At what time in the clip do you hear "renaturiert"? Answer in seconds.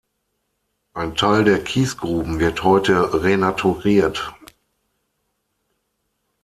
3.21-4.33